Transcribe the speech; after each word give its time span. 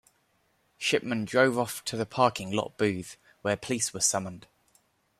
Shipman 0.79 1.25
drove 1.25 1.59
off 1.59 1.85
to 1.85 1.95
the 1.95 2.07
parking 2.07 2.49
lot 2.51 2.75
booth 2.75 3.17
where 3.43 3.55
police 3.55 3.93
were 3.93 3.99
summoned. 4.01 4.47